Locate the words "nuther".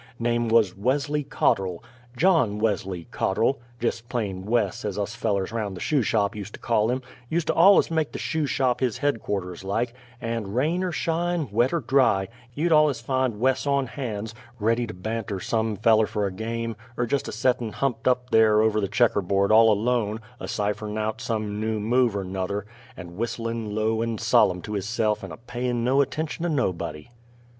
22.23-22.65